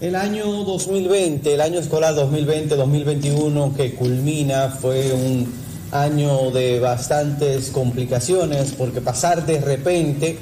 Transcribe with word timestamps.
El 0.00 0.14
año 0.14 0.62
2020, 0.62 1.54
el 1.54 1.60
año 1.60 1.80
escolar 1.80 2.14
2020-2021 2.14 3.74
que 3.74 3.96
culmina 3.96 4.68
fue 4.70 5.12
un 5.12 5.52
año 5.90 6.52
de 6.52 6.78
bastantes 6.78 7.70
complicaciones 7.70 8.74
porque 8.78 9.00
pasar 9.00 9.44
de 9.44 9.60
repente, 9.60 10.38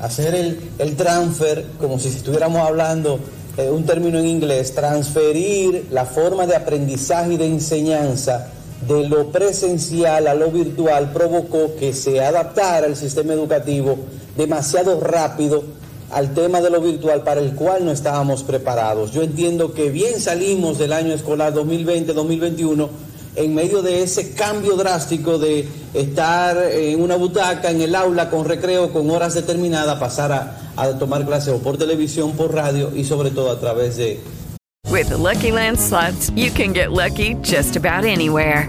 hacer 0.00 0.34
el, 0.78 0.96
transfer, 0.96 1.66
como 1.78 1.98
si 1.98 2.08
estuviéramos 2.08 2.66
hablando 2.66 3.20
eh, 3.58 3.68
un 3.68 3.84
término 3.84 4.18
en 4.18 4.26
inglés, 4.26 4.74
transferir 4.74 5.88
la 5.90 6.06
forma 6.06 6.46
de 6.46 6.56
aprendizaje 6.56 7.34
y 7.34 7.36
de 7.36 7.48
enseñanza 7.48 8.48
de 8.88 9.06
lo 9.06 9.30
presencial 9.30 10.26
a 10.26 10.34
lo 10.34 10.50
virtual 10.50 11.12
provocó 11.12 11.76
que 11.78 11.92
se 11.92 12.24
adaptara 12.24 12.86
el 12.86 12.96
sistema 12.96 13.34
educativo 13.34 13.98
demasiado 14.34 14.98
rápido 14.98 15.81
al 16.12 16.34
tema 16.34 16.60
de 16.60 16.70
lo 16.70 16.80
virtual 16.80 17.22
para 17.22 17.40
el 17.40 17.54
cual 17.54 17.84
no 17.84 17.90
estábamos 17.90 18.42
preparados. 18.42 19.12
Yo 19.12 19.22
entiendo 19.22 19.72
que 19.72 19.90
bien 19.90 20.20
salimos 20.20 20.78
del 20.78 20.92
año 20.92 21.12
escolar 21.12 21.54
2020-2021 21.54 22.88
en 23.34 23.54
medio 23.54 23.80
de 23.80 24.02
ese 24.02 24.34
cambio 24.34 24.76
drástico 24.76 25.38
de 25.38 25.66
estar 25.94 26.56
en 26.70 27.00
una 27.00 27.16
butaca, 27.16 27.70
en 27.70 27.80
el 27.80 27.94
aula, 27.94 28.28
con 28.28 28.44
recreo, 28.44 28.92
con 28.92 29.10
horas 29.10 29.34
determinadas, 29.34 29.98
pasar 29.98 30.32
a, 30.76 30.98
tomar 30.98 31.24
clases 31.24 31.54
o 31.54 31.58
por 31.58 31.78
televisión, 31.78 32.32
por 32.32 32.54
radio 32.54 32.90
y 32.94 33.04
sobre 33.04 33.30
todo 33.30 33.50
a 33.50 33.58
través 33.58 33.96
de... 33.96 34.20
With 34.90 35.10
Lucky 35.10 35.50
Land 35.50 35.78
slots, 35.78 36.30
you 36.36 36.50
can 36.50 36.74
get 36.74 36.92
lucky 36.92 37.34
just 37.42 37.76
about 37.76 38.04
anywhere. 38.04 38.68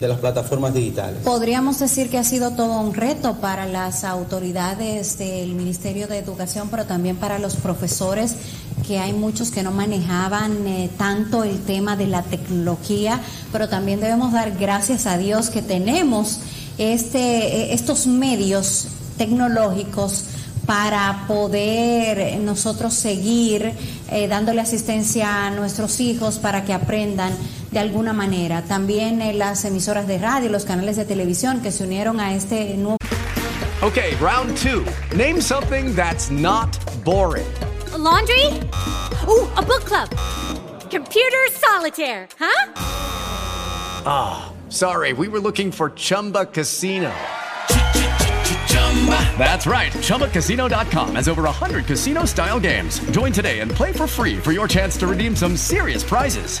De 0.00 0.06
las 0.06 0.20
plataformas 0.20 0.74
digitales. 0.74 1.24
Podríamos 1.24 1.80
decir 1.80 2.08
que 2.08 2.18
ha 2.18 2.22
sido 2.22 2.52
todo 2.52 2.78
un 2.78 2.94
reto 2.94 3.38
para 3.40 3.66
las 3.66 4.04
autoridades 4.04 5.18
del 5.18 5.56
Ministerio 5.56 6.06
de 6.06 6.18
Educación, 6.18 6.68
pero 6.70 6.84
también 6.84 7.16
para 7.16 7.40
los 7.40 7.56
profesores, 7.56 8.36
que 8.86 9.00
hay 9.00 9.12
muchos 9.12 9.50
que 9.50 9.64
no 9.64 9.72
manejaban 9.72 10.64
eh, 10.68 10.88
tanto 10.96 11.42
el 11.42 11.60
tema 11.64 11.96
de 11.96 12.06
la 12.06 12.22
tecnología, 12.22 13.20
pero 13.50 13.68
también 13.68 13.98
debemos 13.98 14.32
dar 14.32 14.52
gracias 14.56 15.04
a 15.06 15.18
Dios 15.18 15.50
que 15.50 15.62
tenemos 15.62 16.42
este, 16.78 17.18
eh, 17.18 17.74
estos 17.74 18.06
medios 18.06 18.86
tecnológicos 19.16 20.26
para 20.64 21.24
poder 21.26 22.38
nosotros 22.40 22.94
seguir 22.94 23.72
eh, 24.12 24.28
dándole 24.28 24.60
asistencia 24.60 25.46
a 25.46 25.50
nuestros 25.50 25.98
hijos 25.98 26.38
para 26.38 26.64
que 26.64 26.74
aprendan 26.74 27.32
de 27.70 27.78
alguna 27.78 28.12
manera. 28.12 28.62
También 28.62 29.20
eh, 29.22 29.32
las 29.34 29.64
emisoras 29.64 30.06
de 30.06 30.18
radio, 30.18 30.48
los 30.50 30.64
canales 30.64 30.96
de 30.96 31.04
televisión 31.04 31.60
que 31.60 31.70
se 31.72 31.84
unieron 31.84 32.20
a 32.20 32.34
este 32.34 32.74
nuevo... 32.76 32.98
Okay, 33.82 34.16
round 34.16 34.56
two. 34.56 34.84
Name 35.16 35.40
something 35.40 35.94
that's 35.94 36.30
not 36.30 36.76
boring. 37.04 37.46
A 37.94 37.98
laundry? 37.98 38.46
Ooh, 39.28 39.46
a 39.56 39.62
book 39.62 39.84
club. 39.84 40.08
Computer 40.90 41.38
solitaire, 41.52 42.26
huh? 42.38 42.72
Ah, 44.04 44.52
sorry, 44.68 45.12
we 45.12 45.28
were 45.28 45.38
looking 45.40 45.70
for 45.70 45.90
Chumba 45.90 46.46
Casino. 46.46 47.12
That's 49.38 49.66
right. 49.66 49.92
ChumbaCasino.com 49.92 51.14
has 51.14 51.28
over 51.28 51.42
100 51.42 51.86
casino 51.86 52.24
style 52.24 52.58
games. 52.58 52.98
Join 53.10 53.32
today 53.32 53.60
and 53.60 53.70
play 53.70 53.92
for 53.92 54.06
free 54.06 54.36
for 54.36 54.52
your 54.52 54.66
chance 54.66 54.96
to 54.98 55.06
redeem 55.06 55.36
some 55.36 55.56
serious 55.56 56.02
prizes. 56.02 56.60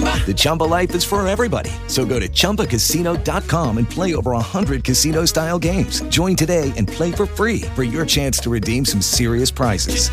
The 0.00 0.34
Chumba 0.34 0.64
life 0.64 0.94
is 0.94 1.04
for 1.04 1.26
everybody. 1.26 1.70
So 1.88 2.06
go 2.06 2.18
to 2.18 2.28
ChumbaCasino.com 2.28 3.78
and 3.78 3.90
play 3.90 4.14
over 4.14 4.30
100 4.30 4.84
casino-style 4.84 5.58
games. 5.58 6.00
Join 6.02 6.36
today 6.36 6.72
and 6.76 6.88
play 6.88 7.12
for 7.12 7.26
free 7.26 7.62
for 7.74 7.82
your 7.82 8.06
chance 8.06 8.38
to 8.40 8.50
redeem 8.50 8.84
some 8.84 9.02
serious 9.02 9.50
prizes. 9.50 10.08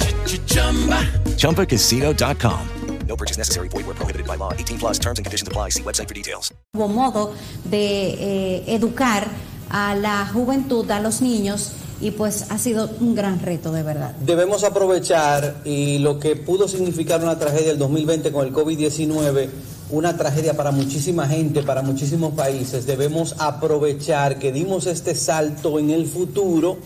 ChumbaCasino.com. 1.37 2.69
No 3.07 3.15
purchase 3.15 3.37
necessary. 3.37 3.69
Void 3.69 3.87
were 3.87 3.95
prohibited 3.95 4.27
by 4.27 4.35
law. 4.35 4.53
18 4.53 4.77
plus 4.77 4.99
terms 4.99 5.19
and 5.19 5.25
conditions 5.25 5.47
apply. 5.47 5.69
See 5.69 5.83
website 5.83 6.07
for 6.07 6.13
details. 6.13 6.53
Modo 6.73 7.33
de 7.65 8.13
eh, 8.19 8.75
educar 8.75 9.27
a 9.71 9.95
la 9.95 10.27
juventud, 10.27 10.89
a 10.91 10.99
los 10.99 11.21
niños, 11.21 11.71
y 12.01 12.11
pues 12.11 12.45
ha 12.49 12.57
sido 12.57 12.89
un 12.99 13.15
gran 13.15 13.39
reto 13.39 13.71
de 13.71 13.83
verdad. 13.83 14.15
Debemos 14.21 14.63
aprovechar 14.63 15.61
y 15.65 15.99
lo 15.99 16.19
que 16.19 16.35
pudo 16.35 16.67
significar 16.67 17.21
una 17.21 17.37
tragedia 17.37 17.69
del 17.69 17.79
2020 17.79 18.31
con 18.31 18.47
el 18.47 18.53
COVID-19, 18.53 19.49
una 19.89 20.15
tragedia 20.15 20.55
para 20.55 20.71
muchísima 20.71 21.27
gente, 21.27 21.63
para 21.63 21.81
muchísimos 21.81 22.33
países, 22.33 22.85
debemos 22.85 23.35
aprovechar 23.39 24.37
que 24.37 24.51
dimos 24.51 24.85
este 24.85 25.15
salto 25.15 25.79
en 25.79 25.89
el 25.89 26.05
futuro 26.05 26.77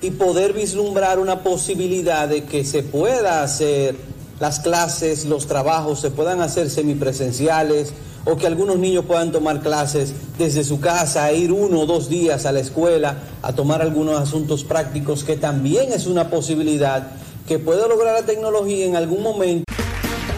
y 0.00 0.10
poder 0.10 0.52
vislumbrar 0.52 1.18
una 1.18 1.42
posibilidad 1.42 2.28
de 2.28 2.44
que 2.44 2.64
se 2.64 2.82
pueda 2.82 3.42
hacer 3.42 3.96
las 4.40 4.60
clases, 4.60 5.24
los 5.24 5.46
trabajos 5.46 6.00
se 6.00 6.10
puedan 6.10 6.40
hacer 6.40 6.70
semipresenciales 6.70 7.92
o 8.24 8.36
que 8.36 8.48
algunos 8.48 8.78
niños 8.78 9.04
puedan 9.04 9.30
tomar 9.30 9.60
clases 9.60 10.12
desde 10.36 10.64
su 10.64 10.80
casa, 10.80 11.32
ir 11.32 11.52
uno 11.52 11.80
o 11.80 11.86
dos 11.86 12.08
días 12.08 12.44
a 12.44 12.52
la 12.52 12.60
escuela 12.60 13.18
a 13.42 13.52
tomar 13.52 13.80
algunos 13.80 14.20
asuntos 14.20 14.64
prácticos, 14.64 15.22
que 15.22 15.36
también 15.36 15.92
es 15.92 16.06
una 16.06 16.28
posibilidad 16.28 17.12
que 17.46 17.60
puede 17.60 17.88
lograr 17.88 18.20
la 18.20 18.26
tecnología 18.26 18.84
en 18.84 18.96
algún 18.96 19.22
momento. 19.22 19.64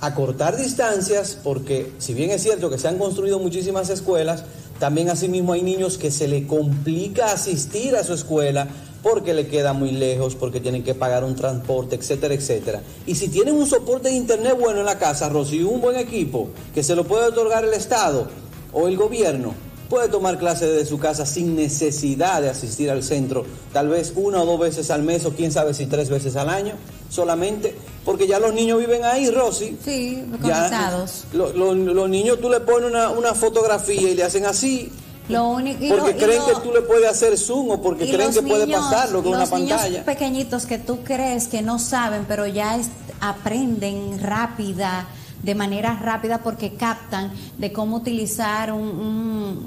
Acortar 0.00 0.56
distancias, 0.56 1.38
porque 1.42 1.92
si 1.98 2.14
bien 2.14 2.30
es 2.30 2.42
cierto 2.42 2.70
que 2.70 2.78
se 2.78 2.88
han 2.88 2.98
construido 2.98 3.38
muchísimas 3.38 3.90
escuelas, 3.90 4.44
también 4.78 5.08
asimismo 5.08 5.52
hay 5.52 5.62
niños 5.62 5.96
que 5.96 6.10
se 6.10 6.28
le 6.28 6.46
complica 6.46 7.32
asistir 7.32 7.96
a 7.96 8.04
su 8.04 8.12
escuela 8.12 8.68
porque 9.02 9.34
le 9.34 9.46
queda 9.46 9.72
muy 9.72 9.92
lejos, 9.92 10.34
porque 10.34 10.60
tienen 10.60 10.82
que 10.82 10.94
pagar 10.94 11.22
un 11.22 11.36
transporte, 11.36 11.94
etcétera, 11.94 12.34
etcétera. 12.34 12.82
Y 13.06 13.14
si 13.14 13.28
tienen 13.28 13.54
un 13.54 13.66
soporte 13.66 14.08
de 14.08 14.16
internet 14.16 14.56
bueno 14.58 14.80
en 14.80 14.86
la 14.86 14.98
casa, 14.98 15.30
y 15.52 15.62
un 15.62 15.80
buen 15.80 15.96
equipo 15.96 16.48
que 16.74 16.82
se 16.82 16.96
lo 16.96 17.04
puede 17.04 17.26
otorgar 17.26 17.64
el 17.64 17.72
Estado 17.72 18.26
o 18.72 18.88
el 18.88 18.96
gobierno, 18.96 19.54
puede 19.88 20.08
tomar 20.08 20.38
clases 20.38 20.68
desde 20.70 20.86
su 20.86 20.98
casa 20.98 21.24
sin 21.26 21.54
necesidad 21.56 22.42
de 22.42 22.50
asistir 22.50 22.90
al 22.90 23.02
centro, 23.02 23.44
tal 23.72 23.88
vez 23.88 24.12
una 24.16 24.42
o 24.42 24.46
dos 24.46 24.58
veces 24.60 24.90
al 24.90 25.02
mes 25.02 25.24
o 25.24 25.32
quién 25.32 25.52
sabe 25.52 25.74
si 25.74 25.86
tres 25.86 26.08
veces 26.10 26.36
al 26.36 26.48
año 26.48 26.74
solamente, 27.08 27.74
porque 28.04 28.26
ya 28.26 28.38
los 28.40 28.52
niños 28.52 28.78
viven 28.80 29.04
ahí, 29.04 29.30
Rosy. 29.30 29.76
Sí, 29.84 30.22
Ya, 30.32 30.38
conectados. 30.38 31.24
lo- 31.32 31.52
lo- 31.52 31.74
los 31.74 32.08
niños 32.08 32.40
tú 32.40 32.48
le 32.50 32.60
pones 32.60 32.90
una, 32.90 33.10
una 33.10 33.32
fotografía 33.34 34.10
y 34.10 34.14
le 34.14 34.24
hacen 34.24 34.44
así, 34.44 34.90
Lo 35.28 35.46
único, 35.48 35.78
porque 35.88 36.12
lo- 36.12 36.18
creen 36.18 36.42
lo- 36.42 36.46
que 36.46 36.68
tú 36.68 36.72
le 36.74 36.82
puedes 36.82 37.08
hacer 37.08 37.36
zoom 37.38 37.70
o 37.70 37.80
porque 37.82 38.04
creen 38.10 38.26
los 38.28 38.36
que 38.36 38.42
puede 38.42 38.66
niños- 38.66 38.84
pasarlo 38.90 39.22
con 39.22 39.32
una 39.34 39.40
los 39.40 39.52
niños 39.52 39.70
pantalla. 39.78 40.04
pequeñitos 40.04 40.66
que 40.66 40.78
tú 40.78 40.98
crees 41.04 41.46
que 41.48 41.62
no 41.62 41.78
saben, 41.78 42.24
pero 42.26 42.46
ya 42.46 42.76
es- 42.76 42.88
aprenden 43.20 44.18
rápida, 44.20 45.06
de 45.46 45.54
manera 45.54 45.96
rápida 45.96 46.42
porque 46.42 46.74
captan 46.74 47.32
de 47.56 47.72
cómo 47.72 47.96
utilizar 47.96 48.72
un, 48.72 48.82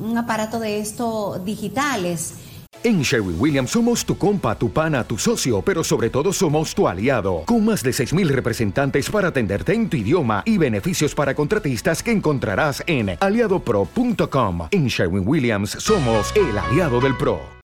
un- 0.03 0.17
aparato 0.17 0.59
de 0.59 0.79
estos 0.79 1.43
digitales. 1.45 2.33
En 2.83 3.01
Sherwin 3.01 3.35
Williams 3.39 3.71
somos 3.71 4.05
tu 4.05 4.17
compa, 4.17 4.55
tu 4.55 4.71
pana, 4.71 5.03
tu 5.03 5.17
socio, 5.17 5.61
pero 5.61 5.83
sobre 5.83 6.09
todo 6.09 6.31
somos 6.31 6.73
tu 6.75 6.87
aliado, 6.87 7.43
con 7.45 7.65
más 7.65 7.81
de 7.83 7.91
6.000 7.91 8.27
representantes 8.27 9.09
para 9.09 9.29
atenderte 9.29 9.74
en 9.74 9.89
tu 9.89 9.98
idioma 9.98 10.43
y 10.45 10.57
beneficios 10.57 11.15
para 11.15 11.33
contratistas 11.36 12.03
que 12.03 12.12
encontrarás 12.12 12.83
en 12.88 13.17
aliadopro.com. 13.19 14.67
En 14.71 14.88
Sherwin 14.88 15.27
Williams 15.27 15.71
somos 15.71 16.31
el 16.36 16.57
aliado 16.57 17.01
del 17.01 17.15
PRO. 17.17 17.59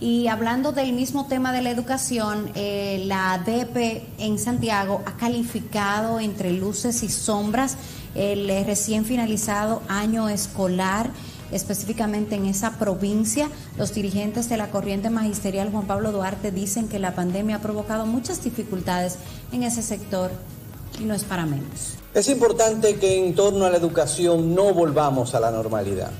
Y 0.00 0.28
hablando 0.28 0.72
del 0.72 0.94
mismo 0.94 1.26
tema 1.26 1.52
de 1.52 1.60
la 1.60 1.70
educación, 1.70 2.50
eh, 2.54 3.04
la 3.06 3.42
DP 3.44 4.02
en 4.18 4.38
Santiago 4.38 5.02
ha 5.04 5.18
calificado 5.18 6.20
entre 6.20 6.52
luces 6.52 7.02
y 7.02 7.10
sombras 7.10 7.76
el 8.14 8.48
eh, 8.48 8.64
recién 8.64 9.04
finalizado 9.04 9.82
año 9.88 10.30
escolar 10.30 11.10
específicamente 11.52 12.34
en 12.36 12.46
esa 12.46 12.78
provincia. 12.78 13.50
Los 13.76 13.92
dirigentes 13.92 14.48
de 14.48 14.56
la 14.56 14.70
corriente 14.70 15.10
magisterial 15.10 15.70
Juan 15.70 15.86
Pablo 15.86 16.12
Duarte 16.12 16.50
dicen 16.50 16.88
que 16.88 16.98
la 16.98 17.14
pandemia 17.14 17.56
ha 17.56 17.60
provocado 17.60 18.06
muchas 18.06 18.42
dificultades 18.42 19.18
en 19.52 19.64
ese 19.64 19.82
sector 19.82 20.30
y 20.98 21.04
no 21.04 21.12
es 21.12 21.24
para 21.24 21.44
menos. 21.44 21.96
Es 22.14 22.28
importante 22.28 22.96
que 22.96 23.22
en 23.22 23.34
torno 23.34 23.66
a 23.66 23.70
la 23.70 23.76
educación 23.76 24.54
no 24.54 24.72
volvamos 24.72 25.34
a 25.34 25.40
la 25.40 25.50
normalidad. 25.50 26.10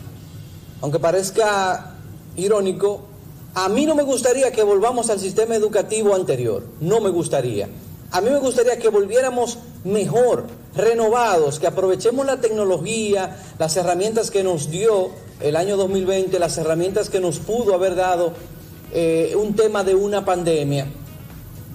Aunque 0.82 0.98
parezca 0.98 1.94
irónico, 2.36 3.09
a 3.54 3.68
mí 3.68 3.84
no 3.86 3.94
me 3.94 4.02
gustaría 4.02 4.52
que 4.52 4.62
volvamos 4.62 5.10
al 5.10 5.18
sistema 5.18 5.56
educativo 5.56 6.14
anterior, 6.14 6.64
no 6.80 7.00
me 7.00 7.10
gustaría. 7.10 7.68
A 8.12 8.20
mí 8.20 8.30
me 8.30 8.38
gustaría 8.38 8.78
que 8.78 8.88
volviéramos 8.88 9.58
mejor, 9.84 10.46
renovados, 10.74 11.58
que 11.58 11.66
aprovechemos 11.66 12.26
la 12.26 12.40
tecnología, 12.40 13.38
las 13.58 13.76
herramientas 13.76 14.30
que 14.30 14.42
nos 14.42 14.70
dio 14.70 15.10
el 15.40 15.56
año 15.56 15.76
2020, 15.76 16.38
las 16.38 16.58
herramientas 16.58 17.08
que 17.08 17.20
nos 17.20 17.38
pudo 17.38 17.74
haber 17.74 17.94
dado 17.94 18.32
eh, 18.92 19.34
un 19.36 19.54
tema 19.54 19.84
de 19.84 19.94
una 19.94 20.24
pandemia, 20.24 20.86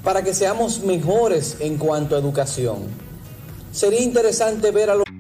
para 0.04 0.24
que 0.24 0.34
seamos 0.34 0.82
mejores 0.82 1.58
en 1.60 1.78
cuanto 1.78 2.16
a 2.16 2.20
educación. 2.20 2.84
Sería 3.72 4.02
interesante 4.02 4.72
ver 4.72 4.90
a 4.90 4.96
los... 4.96 5.06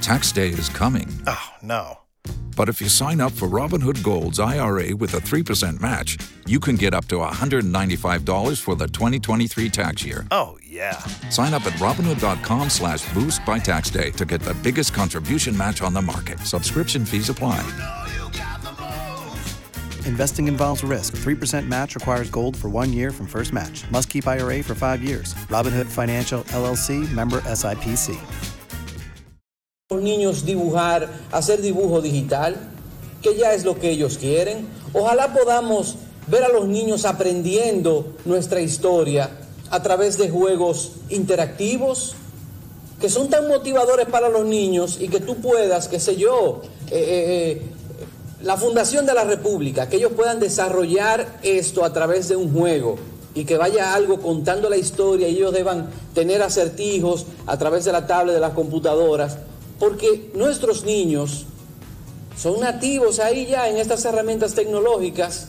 Tax 0.00 0.32
day 0.32 0.48
is 0.48 0.68
coming. 0.68 1.08
Oh, 1.26 1.50
no. 1.62 1.98
But 2.56 2.68
if 2.68 2.80
you 2.80 2.88
sign 2.88 3.20
up 3.20 3.30
for 3.30 3.46
Robinhood 3.46 4.02
Gold's 4.02 4.40
IRA 4.40 4.96
with 4.96 5.14
a 5.14 5.18
3% 5.18 5.80
match, 5.80 6.18
you 6.44 6.58
can 6.58 6.74
get 6.74 6.92
up 6.92 7.06
to 7.06 7.16
$195 7.16 8.60
for 8.60 8.74
the 8.74 8.88
2023 8.88 9.68
tax 9.68 10.04
year. 10.04 10.26
Oh, 10.32 10.58
yeah. 10.66 10.98
Sign 11.30 11.54
up 11.54 11.64
at 11.66 11.74
Robinhood.com 11.74 12.68
slash 12.68 13.12
boost 13.14 13.44
by 13.46 13.58
tax 13.60 13.90
day 13.90 14.10
to 14.12 14.24
get 14.24 14.40
the 14.40 14.54
biggest 14.54 14.92
contribution 14.92 15.56
match 15.56 15.82
on 15.82 15.94
the 15.94 16.02
market. 16.02 16.40
Subscription 16.40 17.04
fees 17.04 17.28
apply. 17.28 17.62
Investing 20.08 20.48
involves 20.48 20.82
risk. 20.82 21.14
3% 21.16 21.68
match 21.68 21.94
requires 21.94 22.30
gold 22.30 22.56
for 22.56 22.70
one 22.70 22.94
year 22.94 23.10
from 23.10 23.26
first 23.26 23.52
match. 23.52 23.84
Must 23.90 24.08
keep 24.08 24.26
IRA 24.26 24.62
for 24.62 24.74
five 24.74 25.02
years. 25.02 25.34
Robinhood 25.50 25.86
Financial 25.86 26.42
LLC 26.44 27.12
member 27.12 27.40
SIPC. 27.42 28.16
Los 29.90 30.02
niños 30.02 30.44
dibujar, 30.44 31.08
hacer 31.30 31.60
dibujo 31.60 32.00
digital, 32.00 32.56
que 33.22 33.36
ya 33.36 33.52
es 33.52 33.64
lo 33.66 33.78
que 33.78 33.90
ellos 33.90 34.16
quieren. 34.16 34.66
Ojalá 34.94 35.34
podamos 35.34 35.96
ver 36.26 36.42
a 36.44 36.48
los 36.48 36.66
niños 36.66 37.04
aprendiendo 37.04 38.16
nuestra 38.24 38.60
historia 38.62 39.30
a 39.70 39.82
través 39.82 40.16
de 40.16 40.30
juegos 40.30 40.92
interactivos 41.10 42.16
que 43.00 43.08
son 43.08 43.28
tan 43.28 43.46
motivadores 43.46 44.06
para 44.06 44.28
los 44.28 44.44
niños 44.44 44.98
y 45.00 45.08
que 45.08 45.20
tú 45.20 45.36
puedas, 45.36 45.88
qué 45.88 46.00
sé 46.00 46.16
yo, 46.16 46.62
eh, 46.90 47.60
eh, 47.60 47.62
la 48.42 48.56
Fundación 48.56 49.04
de 49.04 49.14
la 49.14 49.24
República, 49.24 49.88
que 49.88 49.96
ellos 49.96 50.12
puedan 50.14 50.38
desarrollar 50.38 51.38
esto 51.42 51.84
a 51.84 51.92
través 51.92 52.28
de 52.28 52.36
un 52.36 52.52
juego 52.52 52.96
y 53.34 53.44
que 53.44 53.56
vaya 53.56 53.94
algo 53.94 54.20
contando 54.20 54.70
la 54.70 54.76
historia 54.76 55.28
y 55.28 55.36
ellos 55.36 55.52
deban 55.52 55.88
tener 56.14 56.42
acertijos 56.42 57.26
a 57.46 57.58
través 57.58 57.84
de 57.84 57.92
la 57.92 58.06
tablet, 58.06 58.34
de 58.34 58.40
las 58.40 58.52
computadoras, 58.52 59.38
porque 59.78 60.30
nuestros 60.34 60.84
niños 60.84 61.46
son 62.36 62.60
nativos 62.60 63.18
ahí 63.18 63.46
ya 63.46 63.68
en 63.68 63.76
estas 63.76 64.04
herramientas 64.04 64.54
tecnológicas. 64.54 65.48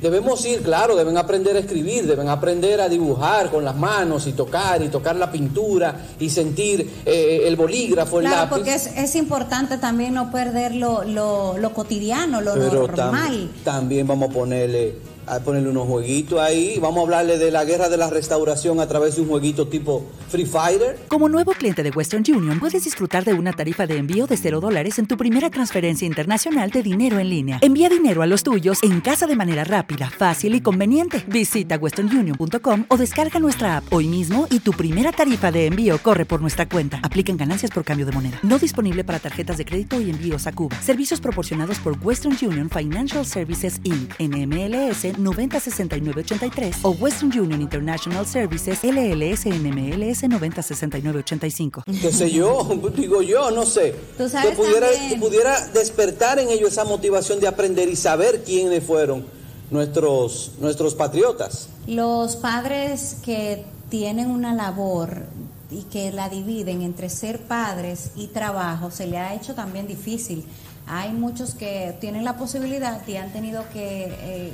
Debemos 0.00 0.44
ir, 0.46 0.62
claro, 0.62 0.94
deben 0.94 1.16
aprender 1.18 1.56
a 1.56 1.58
escribir, 1.58 2.06
deben 2.06 2.28
aprender 2.28 2.80
a 2.80 2.88
dibujar 2.88 3.50
con 3.50 3.64
las 3.64 3.74
manos 3.76 4.28
y 4.28 4.32
tocar 4.32 4.80
y 4.82 4.88
tocar 4.88 5.16
la 5.16 5.30
pintura 5.32 6.06
y 6.20 6.30
sentir 6.30 6.88
eh, 7.04 7.42
el 7.46 7.56
bolígrafo, 7.56 8.20
el 8.20 8.26
Claro, 8.26 8.42
lápiz. 8.42 8.54
porque 8.54 8.74
es, 8.74 8.86
es 8.96 9.16
importante 9.16 9.76
también 9.78 10.14
no 10.14 10.30
perder 10.30 10.74
lo, 10.76 11.02
lo, 11.02 11.58
lo 11.58 11.72
cotidiano, 11.74 12.40
lo 12.40 12.54
Pero 12.54 12.86
tam- 12.88 12.96
normal. 13.06 13.50
también 13.64 14.06
vamos 14.06 14.30
a 14.30 14.32
ponerle, 14.32 14.94
a 15.34 15.40
ponerle 15.40 15.70
unos 15.70 15.86
jueguitos 15.86 16.40
ahí. 16.40 16.78
Vamos 16.80 16.98
a 16.98 17.02
hablarle 17.02 17.38
de 17.38 17.50
la 17.50 17.64
guerra 17.64 17.88
de 17.88 17.96
la 17.96 18.10
restauración 18.10 18.80
a 18.80 18.86
través 18.86 19.16
de 19.16 19.22
un 19.22 19.28
jueguito 19.28 19.68
tipo 19.68 20.06
Free 20.28 20.46
Fighter. 20.46 20.98
Como 21.08 21.28
nuevo 21.28 21.52
cliente 21.52 21.82
de 21.82 21.90
Western 21.90 22.24
Union, 22.28 22.58
puedes 22.60 22.84
disfrutar 22.84 23.24
de 23.24 23.34
una 23.34 23.52
tarifa 23.52 23.86
de 23.86 23.96
envío 23.96 24.26
de 24.26 24.36
0 24.36 24.60
dólares 24.60 24.98
en 24.98 25.06
tu 25.06 25.16
primera 25.16 25.50
transferencia 25.50 26.06
internacional 26.06 26.70
de 26.70 26.82
dinero 26.82 27.18
en 27.18 27.30
línea. 27.30 27.58
Envía 27.62 27.88
dinero 27.88 28.22
a 28.22 28.26
los 28.26 28.42
tuyos 28.42 28.78
en 28.82 29.00
casa 29.00 29.26
de 29.26 29.36
manera 29.36 29.64
rápida, 29.64 30.10
fácil 30.10 30.54
y 30.54 30.60
conveniente. 30.60 31.24
Visita 31.26 31.76
westernunion.com 31.76 32.84
o 32.88 32.96
descarga 32.96 33.40
nuestra 33.40 33.78
app 33.78 33.92
hoy 33.92 34.06
mismo 34.06 34.46
y 34.50 34.60
tu 34.60 34.72
primera 34.72 35.12
tarifa 35.12 35.50
de 35.50 35.66
envío 35.66 35.98
corre 35.98 36.24
por 36.24 36.40
nuestra 36.40 36.68
cuenta. 36.68 37.00
Aplican 37.02 37.36
ganancias 37.36 37.70
por 37.70 37.84
cambio 37.84 38.06
de 38.06 38.12
moneda. 38.12 38.38
No 38.42 38.58
disponible 38.58 39.04
para 39.04 39.18
tarjetas 39.18 39.58
de 39.58 39.64
crédito 39.64 40.00
y 40.00 40.10
envíos 40.10 40.46
a 40.46 40.52
Cuba. 40.52 40.80
Servicios 40.80 41.20
proporcionados 41.20 41.78
por 41.78 41.96
Western 42.02 42.36
Union 42.42 42.70
Financial 42.70 43.24
Services 43.24 43.80
Inc. 43.84 44.14
NMLS 44.18 45.17
906983 45.18 46.76
o 46.82 46.90
Western 46.90 47.38
Union 47.38 47.60
International 47.60 48.26
Services 48.26 48.78
LLS 48.82 49.46
NMLS 49.46 50.28
906985. 50.28 51.82
qué 51.86 52.12
sé 52.12 52.30
yo, 52.30 52.68
digo 52.96 53.22
yo, 53.22 53.50
no 53.50 53.66
sé, 53.66 53.94
Tú 54.16 54.28
sabes 54.28 54.50
que 54.50 54.56
pudiera, 54.56 54.88
que 55.08 55.16
pudiera 55.16 55.66
despertar 55.68 56.38
en 56.38 56.48
ellos 56.48 56.72
esa 56.72 56.84
motivación 56.84 57.40
de 57.40 57.48
aprender 57.48 57.88
y 57.88 57.96
saber 57.96 58.42
quiénes 58.44 58.84
fueron 58.84 59.26
nuestros, 59.70 60.52
nuestros 60.60 60.94
patriotas. 60.94 61.68
Los 61.86 62.36
padres 62.36 63.16
que 63.24 63.64
tienen 63.88 64.30
una 64.30 64.54
labor 64.54 65.26
y 65.70 65.82
que 65.84 66.12
la 66.12 66.28
dividen 66.28 66.82
entre 66.82 67.08
ser 67.08 67.40
padres 67.40 68.12
y 68.16 68.28
trabajo 68.28 68.90
se 68.90 69.06
le 69.06 69.18
ha 69.18 69.34
hecho 69.34 69.54
también 69.54 69.86
difícil. 69.86 70.44
Hay 70.86 71.12
muchos 71.12 71.54
que 71.54 71.94
tienen 72.00 72.24
la 72.24 72.38
posibilidad 72.38 73.06
y 73.06 73.16
han 73.16 73.32
tenido 73.32 73.64
que 73.72 74.06
eh, 74.20 74.52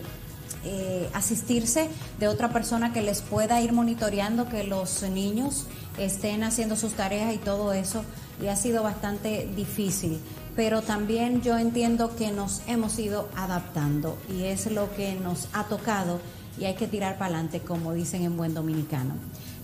eh, 0.65 1.09
asistirse 1.13 1.89
de 2.19 2.29
otra 2.29 2.53
persona 2.53 2.93
que 2.93 3.03
les 3.03 3.21
pueda 3.21 3.61
ir 3.61 3.73
monitoreando 3.73 4.49
que 4.49 4.65
los 4.65 5.03
niños 5.03 5.67
estén 5.99 6.43
haciendo 6.43 6.77
sus 6.77 6.95
tareas 6.95 7.35
y 7.35 7.39
todo 7.39 7.73
eso 7.73 8.05
y 8.43 8.49
ha 8.49 8.57
sido 8.57 8.83
bastante 8.83 9.49
difícil. 9.55 10.21
Pero 10.57 10.83
también 10.83 11.43
yo 11.43 11.59
entiendo 11.59 12.15
que 12.17 12.31
nos 12.31 12.63
hemos 12.67 12.99
ido 12.99 13.29
adaptando 13.37 14.17
y 14.29 14.45
es 14.45 14.71
lo 14.71 14.95
que 14.95 15.15
nos 15.15 15.49
ha 15.53 15.65
tocado 15.65 16.21
y 16.59 16.67
hay 16.67 16.75
que 16.75 16.87
tirar 16.87 17.19
para 17.19 17.35
adelante, 17.35 17.61
como 17.61 17.93
dicen 17.93 18.23
en 18.23 18.37
buen 18.37 18.55
dominicano. 18.55 19.15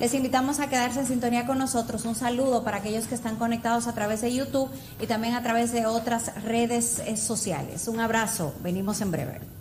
Les 0.00 0.14
invitamos 0.14 0.60
a 0.60 0.68
quedarse 0.68 1.00
en 1.00 1.06
sintonía 1.06 1.46
con 1.46 1.58
nosotros. 1.58 2.04
Un 2.04 2.14
saludo 2.14 2.64
para 2.64 2.78
aquellos 2.78 3.06
que 3.06 3.14
están 3.14 3.36
conectados 3.36 3.86
a 3.86 3.92
través 3.92 4.22
de 4.22 4.32
YouTube 4.34 4.70
y 5.00 5.06
también 5.06 5.34
a 5.34 5.42
través 5.42 5.72
de 5.72 5.86
otras 5.86 6.42
redes 6.42 7.00
eh, 7.00 7.16
sociales. 7.16 7.86
Un 7.86 8.00
abrazo. 8.00 8.54
Venimos 8.62 9.00
en 9.02 9.10
breve. 9.10 9.59